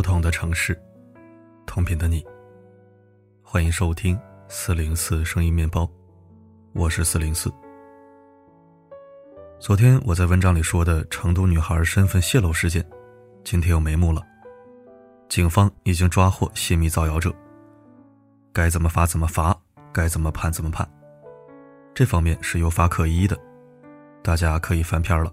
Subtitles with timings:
[0.00, 0.74] 不同的城市，
[1.66, 2.24] 同频的你。
[3.42, 5.86] 欢迎收听四零四声音面包，
[6.72, 7.52] 我是四零四。
[9.58, 12.82] 昨天我在文章里说的成都女孩身份泄露事件，
[13.44, 14.22] 今天有眉目了。
[15.28, 17.30] 警方已经抓获泄密造谣者，
[18.54, 19.54] 该怎么罚怎么罚，
[19.92, 20.90] 该怎么判怎么判，
[21.92, 23.38] 这方面是有法可依的，
[24.22, 25.30] 大家可以翻篇了。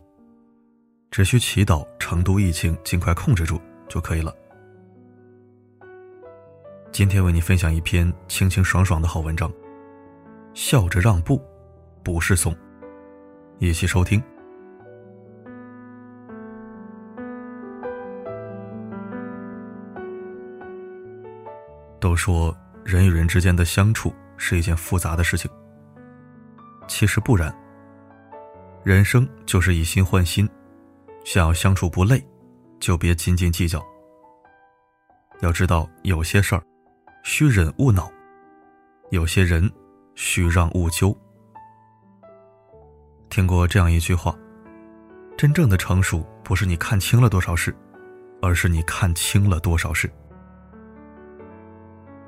[1.09, 4.35] 只需祈祷成都疫情尽快控制住就可以了。
[6.97, 9.53] 今天为你分享一篇清清爽爽的好文章，
[10.55, 11.39] 笑着让步，
[12.03, 12.57] 不是怂。
[13.59, 14.19] 一起收听。
[21.99, 22.51] 都说
[22.83, 25.51] 人与人之间的相处是一件复杂的事情，
[26.87, 27.55] 其实不然。
[28.83, 30.49] 人生就是以心换心，
[31.23, 32.27] 想要相处不累，
[32.79, 33.85] 就别斤斤计较。
[35.41, 36.63] 要知道，有些事儿。
[37.29, 38.09] 需忍勿恼，
[39.11, 39.69] 有些人
[40.15, 41.15] 需让勿纠。
[43.29, 44.33] 听过这样一句话：
[45.37, 47.75] 真正的成熟不是你看清了多少事，
[48.41, 50.09] 而是你看清了多少事。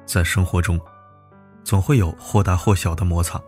[0.06, 0.78] 在生活中，
[1.64, 3.42] 总会有或大或小的摩擦。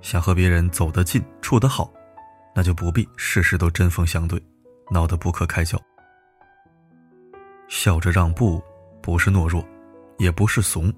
[0.00, 1.92] 想和别人走得近、处得好，
[2.54, 4.40] 那就不必事事都针锋相对，
[4.92, 5.76] 闹得不可开交。
[7.66, 8.62] 笑着让步，
[9.02, 9.62] 不是懦弱。
[10.20, 10.92] 也不是怂，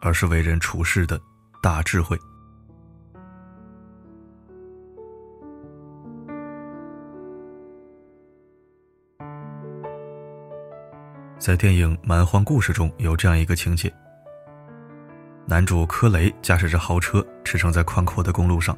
[0.00, 1.20] 而是为人处事的
[1.62, 2.18] 大智慧。
[11.38, 13.92] 在电影《蛮荒故事》中有这样一个情节：
[15.46, 18.76] 男主柯雷驾驶着豪车驰骋在宽阔的公路上，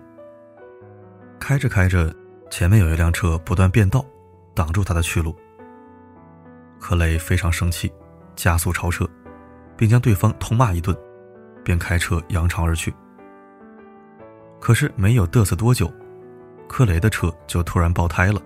[1.40, 2.14] 开着开着，
[2.50, 4.04] 前面有一辆车不断变道，
[4.54, 5.34] 挡住他的去路。
[6.78, 7.90] 柯雷非常生气，
[8.34, 9.08] 加速超车。
[9.76, 10.96] 并将对方痛骂一顿，
[11.64, 12.94] 便开车扬长而去。
[14.60, 15.92] 可是没有嘚瑟多久，
[16.68, 18.40] 柯雷的车就突然爆胎了，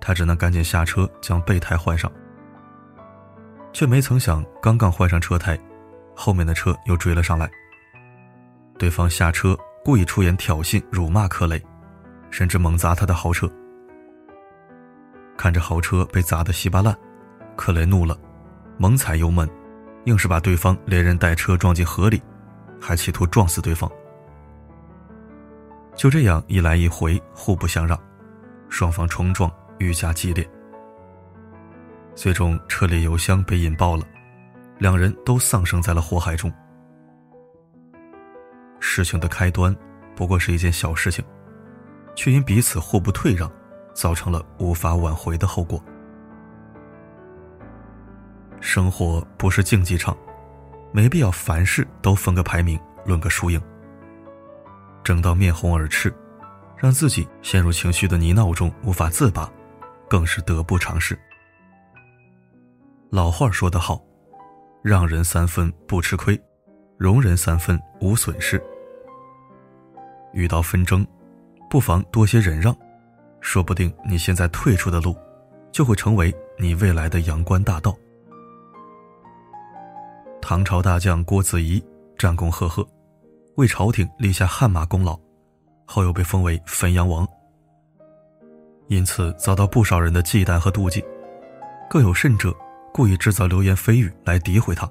[0.00, 2.10] 他只能赶紧下车将备胎换上。
[3.72, 5.58] 却没曾想，刚刚换上车胎，
[6.14, 7.48] 后面的车又追了上来。
[8.76, 11.62] 对方下车故意出言挑衅、辱骂柯雷，
[12.30, 13.48] 甚至猛砸他的豪车。
[15.36, 16.94] 看着豪车被砸得稀巴烂，
[17.56, 18.18] 克雷怒了，
[18.76, 19.48] 猛踩油门。
[20.04, 22.20] 硬是把对方连人带车撞进河里，
[22.80, 23.90] 还企图撞死对方。
[25.94, 27.98] 就这样一来一回，互不相让，
[28.68, 30.48] 双方冲撞愈加激烈。
[32.14, 34.04] 最终车里油箱被引爆了，
[34.78, 36.50] 两人都丧生在了火海中。
[38.78, 39.76] 事情的开端
[40.16, 41.22] 不过是一件小事情，
[42.14, 43.50] 却因彼此互不退让，
[43.92, 45.82] 造成了无法挽回的后果。
[48.60, 50.16] 生活不是竞技场，
[50.92, 53.60] 没必要凡事都分个排名，论个输赢。
[55.02, 56.14] 争到面红耳赤，
[56.76, 59.50] 让自己陷入情绪的泥淖中无法自拔，
[60.08, 61.18] 更是得不偿失。
[63.10, 64.00] 老话说得好，
[64.82, 66.40] 让人三分不吃亏，
[66.98, 68.62] 容人三分无损失。
[70.32, 71.04] 遇到纷争，
[71.68, 72.76] 不妨多些忍让，
[73.40, 75.16] 说不定你现在退出的路，
[75.72, 77.96] 就会成为你未来的阳关大道。
[80.42, 81.82] 唐朝大将郭子仪
[82.18, 82.86] 战功赫赫，
[83.56, 85.18] 为朝廷立下汗马功劳，
[85.86, 87.26] 后又被封为汾阳王。
[88.88, 91.04] 因此遭到不少人的忌惮和妒忌，
[91.88, 92.52] 更有甚者
[92.92, 94.90] 故意制造流言蜚语来诋毁他。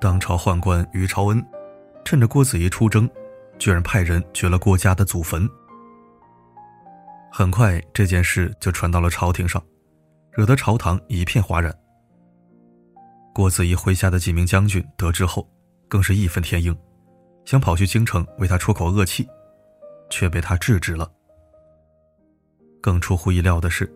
[0.00, 1.42] 当朝宦官于朝恩
[2.04, 3.08] 趁着郭子仪出征，
[3.58, 5.48] 居然派人掘了郭家的祖坟。
[7.30, 9.62] 很快这件事就传到了朝廷上，
[10.32, 11.74] 惹得朝堂一片哗然。
[13.34, 15.48] 郭子仪麾下的几名将军得知后，
[15.88, 16.76] 更是义愤填膺，
[17.46, 19.26] 想跑去京城为他出口恶气，
[20.10, 21.10] 却被他制止了。
[22.80, 23.90] 更出乎意料的是，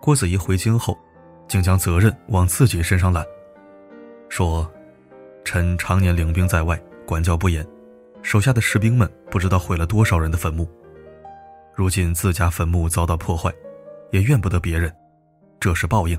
[0.00, 0.98] 郭子仪回京后，
[1.46, 3.24] 竟将责任往自己身上揽，
[4.28, 4.68] 说
[5.44, 6.76] ：“臣常年领兵在外，
[7.06, 7.64] 管教不严，
[8.22, 10.68] 手下的士兵们不知道毁了多少人的坟墓，
[11.74, 13.52] 如今自家坟墓遭到破坏，
[14.10, 14.92] 也怨不得别人，
[15.60, 16.18] 这是报应。”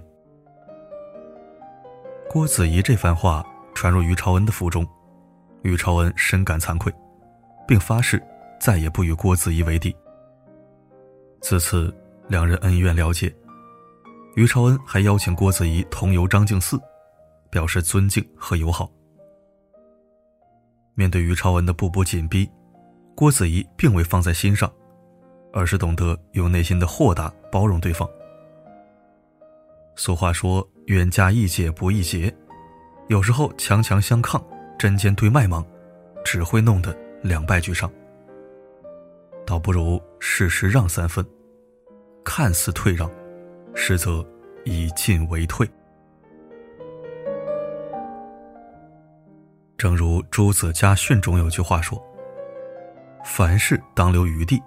[2.32, 3.44] 郭子仪这番话
[3.74, 4.88] 传入于朝恩的腹中，
[5.64, 6.94] 于朝恩深感惭愧，
[7.68, 8.22] 并发誓
[8.60, 9.96] 再也不与郭子仪为敌。
[11.42, 11.92] 自此，
[12.28, 13.36] 两人恩怨了结。
[14.36, 16.80] 于朝恩还邀请郭子仪同游张敬寺，
[17.50, 18.88] 表示尊敬和友好。
[20.94, 22.48] 面对于朝恩的步步紧逼，
[23.16, 24.72] 郭子仪并未放在心上，
[25.52, 28.08] 而是懂得用内心的豁达包容对方。
[30.00, 32.34] 俗话说“冤家宜解不宜结”，
[33.10, 34.42] 有时候强强相抗、
[34.78, 35.62] 针尖对麦芒，
[36.24, 37.92] 只会弄得两败俱伤。
[39.46, 41.26] 倒不如适时让三分，
[42.24, 43.12] 看似退让，
[43.76, 44.26] 实则
[44.64, 45.70] 以进为退。
[49.78, 52.02] 正如朱子家训中有句话说
[53.26, 54.64] ：“凡事当留余地，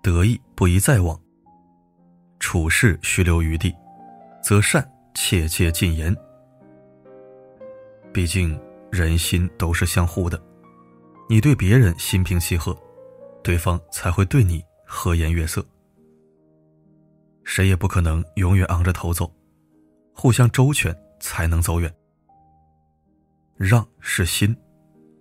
[0.00, 1.20] 得意不宜再往；
[2.38, 3.74] 处事须留余地。”
[4.42, 6.14] 则善切切禁言。
[8.12, 8.60] 毕竟
[8.90, 10.38] 人心都是相互的，
[11.28, 12.76] 你对别人心平气和，
[13.42, 15.64] 对方才会对你和颜悦色。
[17.44, 19.32] 谁也不可能永远昂着头走，
[20.14, 21.92] 互相周全才能走远。
[23.56, 24.56] 让是心，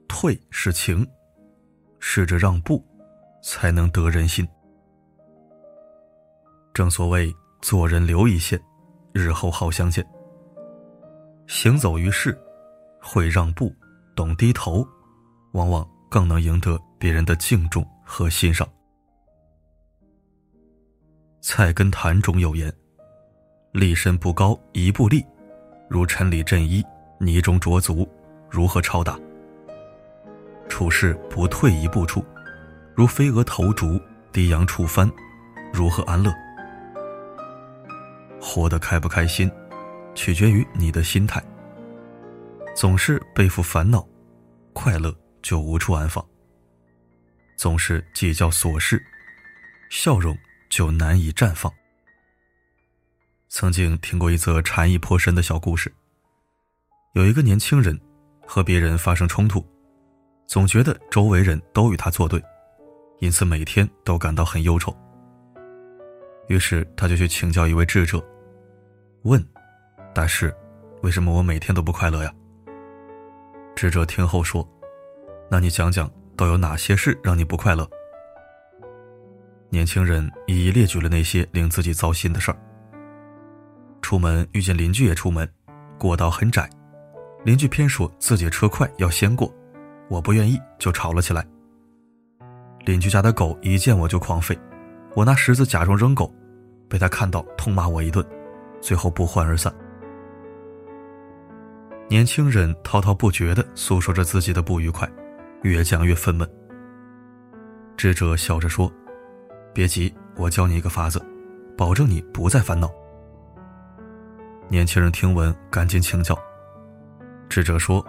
[0.08, 1.08] 退是情，
[2.00, 2.84] 试着让步，
[3.44, 4.48] 才能得人心。
[6.74, 8.62] 正所谓做人留一线。
[9.14, 10.06] 日后好相见。
[11.48, 12.38] 行走于世，
[13.02, 13.74] 会让步，
[14.16, 14.88] 懂低头，
[15.52, 18.68] 往往更能赢得别人的敬重和欣赏。
[21.42, 22.72] 《菜根谭》中有言
[23.74, 25.26] ：“立身不高一步立，
[25.90, 26.84] 如尘里振衣，
[27.20, 28.08] 泥中着足，
[28.50, 29.20] 如何超达？
[30.70, 32.24] 处事不退一步处，
[32.96, 34.00] 如飞蛾投烛，
[34.32, 35.12] 低扬触帆，
[35.74, 36.32] 如何安乐？”
[38.42, 39.50] 活得开不开心，
[40.16, 41.42] 取决于你的心态。
[42.76, 44.06] 总是背负烦恼，
[44.74, 46.26] 快乐就无处安放；
[47.56, 49.02] 总是计较琐事，
[49.92, 50.36] 笑容
[50.70, 51.72] 就难以绽放。
[53.50, 55.94] 曾经听过一则禅意颇深的小故事。
[57.14, 58.00] 有一个年轻人
[58.48, 59.64] 和别人发生冲突，
[60.48, 62.42] 总觉得周围人都与他作对，
[63.20, 64.96] 因此每天都感到很忧愁。
[66.48, 68.26] 于是他就去请教一位智者。
[69.24, 69.44] 问
[70.16, 70.52] ：“大师，
[71.04, 72.34] 为什么我每天都不快乐呀？”
[73.76, 74.68] 智者听后说
[75.48, 77.88] ：“那你讲讲都有哪些事让你不快乐？”
[79.70, 82.58] 年轻人一一列举了那些令自己糟心的事儿。
[84.02, 85.48] 出门遇见邻居也出门，
[86.00, 86.68] 过道很窄，
[87.46, 89.54] 邻居偏说自己车快要先过，
[90.10, 91.46] 我不愿意就吵了起来。
[92.86, 94.58] 邻居家的狗一见我就狂吠，
[95.16, 96.34] 我拿石子假装扔狗，
[96.90, 98.26] 被他看到痛骂我一顿。
[98.82, 99.74] 最后不欢而散。
[102.10, 105.10] 年轻人滔滔不绝的诉说着自己的不愉快，
[105.62, 106.46] 越讲越愤懑。
[107.96, 108.92] 智者笑着说
[109.74, 111.24] ：“别急，我教你一个法子，
[111.78, 112.92] 保证你不再烦恼。”
[114.68, 116.38] 年轻人听闻，赶紧请教。
[117.48, 118.06] 智者说：“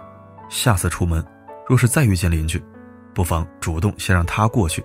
[0.49, 1.23] 下次出门，
[1.67, 2.61] 若是再遇见邻居，
[3.13, 4.83] 不妨主动先让他过去。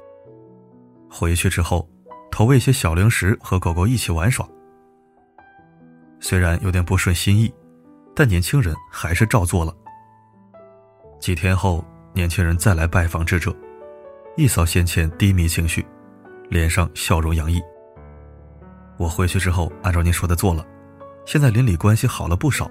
[1.11, 1.89] 回去之后，
[2.31, 4.47] 投喂些小零食，和狗狗一起玩耍。”
[6.21, 7.53] 虽然有点不顺心意，
[8.15, 9.75] 但年轻人还是照做了。
[11.21, 13.55] 几天后，年轻人再来拜访智者，
[14.37, 15.85] 一扫先前低迷情绪，
[16.49, 17.61] 脸上笑容洋溢。
[18.97, 20.67] 我回去之后按照您说的做了，
[21.25, 22.71] 现在邻里关系好了不少，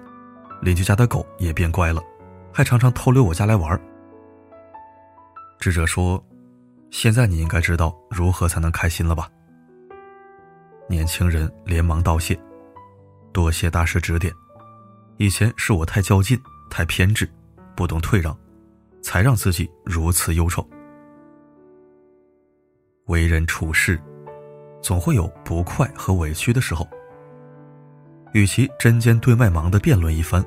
[0.61, 2.01] 邻居家的狗也变乖了，
[2.54, 3.80] 还常常偷溜我家来玩。
[5.59, 6.23] 智者说
[6.92, 9.30] ：“现在你应该知道如何才能开心了吧？”
[10.87, 12.37] 年轻人连忙道谢。
[13.37, 14.33] 多谢大师指点，
[15.17, 16.41] 以前是我太较劲、
[16.71, 17.29] 太偏执，
[17.75, 18.35] 不懂退让，
[18.99, 20.67] 才让自己如此忧愁。
[23.06, 24.01] 为人处事，
[24.81, 26.89] 总会有不快和委屈的时候。
[28.33, 30.44] 与其针尖对麦芒的辩论一番，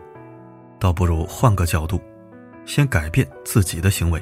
[0.80, 2.02] 倒不如换个角度，
[2.66, 4.20] 先改变自己的行为。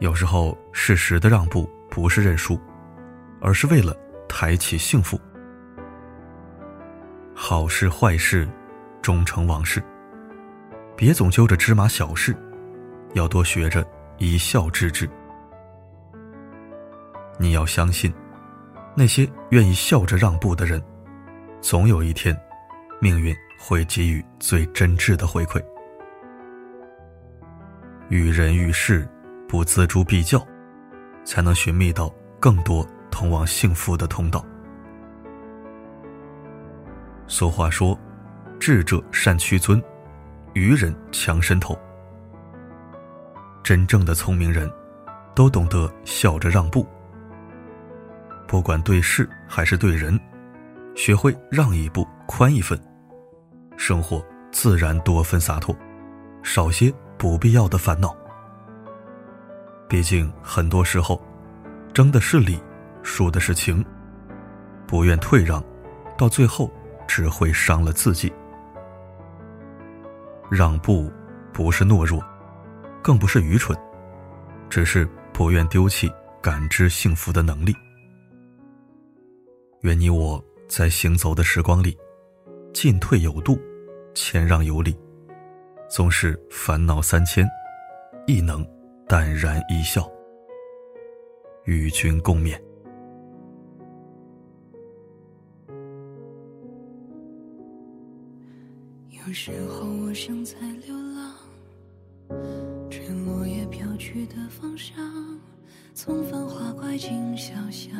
[0.00, 2.60] 有时候，适时的让步不是认输，
[3.40, 3.96] 而是为了
[4.28, 5.18] 抬起幸福。
[7.50, 8.46] 好事坏事，
[9.00, 9.82] 终成往事。
[10.94, 12.36] 别总揪着芝麻小事，
[13.14, 13.82] 要多学着
[14.18, 15.08] 一笑置之。
[17.38, 18.12] 你要相信，
[18.94, 20.78] 那些愿意笑着让步的人，
[21.62, 22.38] 总有一天，
[23.00, 25.58] 命运会给予最真挚的回馈。
[28.10, 29.08] 遇人遇事，
[29.48, 30.46] 不锱铢必较，
[31.24, 34.44] 才能寻觅到更多通往幸福的通道。
[37.28, 37.96] 俗话说
[38.58, 39.80] ：“智者善屈尊，
[40.54, 41.78] 愚人强伸头。”
[43.62, 44.68] 真正的聪明人，
[45.34, 46.86] 都懂得笑着让步。
[48.46, 50.18] 不管对事还是对人，
[50.96, 52.80] 学会让一步、宽一分，
[53.76, 55.76] 生活自然多份洒脱，
[56.42, 58.16] 少些不必要的烦恼。
[59.86, 61.22] 毕竟很多时候，
[61.92, 62.58] 争的是理，
[63.02, 63.84] 输的是情。
[64.86, 65.62] 不愿退让，
[66.16, 66.72] 到最后。
[67.08, 68.32] 只会伤了自己。
[70.48, 71.10] 让步
[71.52, 72.22] 不是懦弱，
[73.02, 73.76] 更不是愚蠢，
[74.70, 76.08] 只是不愿丢弃
[76.40, 77.74] 感知幸福的能力。
[79.82, 81.96] 愿你我在行走的时光里，
[82.72, 83.58] 进退有度，
[84.14, 84.96] 谦让有礼，
[85.88, 87.48] 纵使烦恼三千，
[88.26, 88.66] 亦能
[89.06, 90.10] 淡然一笑，
[91.64, 92.67] 与君共勉。
[99.28, 100.54] 有时候我想在
[100.86, 101.34] 流浪，
[102.90, 104.96] 趁落叶飘去的方向，
[105.92, 107.92] 从繁华拐进小巷，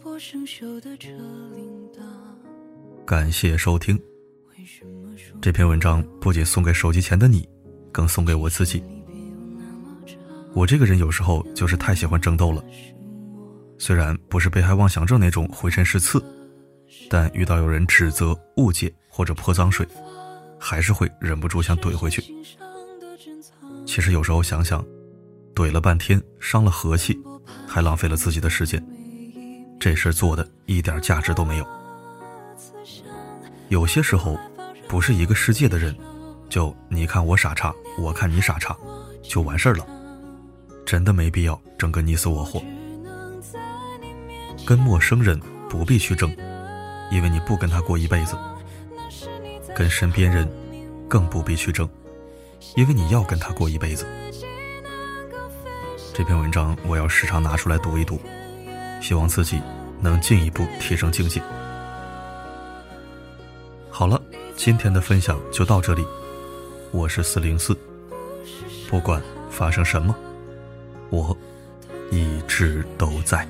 [0.00, 1.08] 播生锈的车
[1.56, 1.98] 铃铛。
[3.04, 4.00] 感谢收听。
[5.40, 7.44] 这篇文章不仅送给手机前的你，
[7.90, 8.80] 更送给我自己。
[10.54, 12.64] 我这个人有时候就是太喜欢争斗了，
[13.78, 16.22] 虽然不是被害妄想症那种浑身是刺，
[17.08, 18.92] 但遇到有人指责、误解。
[19.12, 19.86] 或者泼脏水，
[20.58, 22.22] 还是会忍不住想怼回去。
[23.84, 24.82] 其实有时候想想，
[25.52, 27.18] 怼了半天，伤了和气，
[27.66, 28.80] 还浪费了自己的时间，
[29.80, 31.66] 这事做的一点价值都没有。
[33.68, 34.38] 有些时候，
[34.88, 35.94] 不是一个世界的人，
[36.48, 38.74] 就你看我傻叉，我看你傻叉，
[39.22, 39.84] 就完事儿了。
[40.86, 42.62] 真的没必要争个你死我活。
[44.64, 45.38] 跟陌生人
[45.68, 46.34] 不必去争，
[47.10, 48.36] 因为你不跟他过一辈子。
[49.74, 50.50] 跟身边人
[51.08, 51.88] 更不必去争，
[52.76, 54.04] 因为你要跟他过一辈子。
[56.12, 58.20] 这篇文章我要时常拿出来读一读，
[59.00, 59.60] 希望自己
[60.00, 61.40] 能进一步提升境界。
[63.90, 64.20] 好了，
[64.56, 66.04] 今天的分享就到这里，
[66.90, 67.74] 我是四零四，
[68.90, 70.14] 不管发生什么，
[71.10, 71.34] 我
[72.10, 73.46] 一直都在。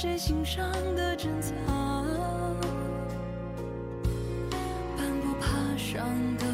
[0.00, 2.06] 谁心上的珍藏？
[4.96, 6.47] 半不爬上的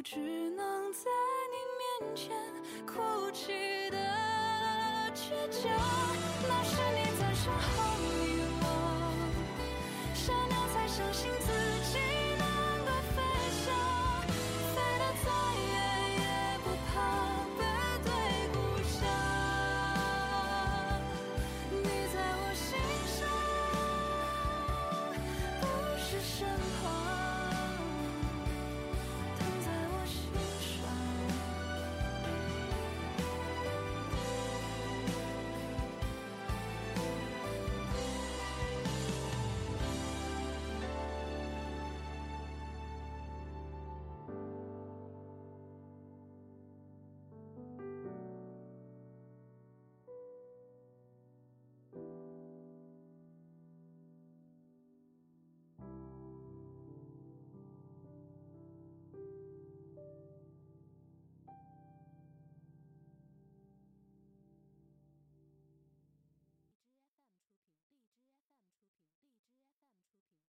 [0.00, 1.10] 我只能在
[1.52, 1.56] 你
[2.08, 2.34] 面前
[2.86, 3.98] 哭泣的
[5.14, 5.70] 倔强，
[6.48, 8.64] 那是你在身后遗忘，
[10.14, 11.52] 傻鸟才相信自
[11.92, 12.19] 己。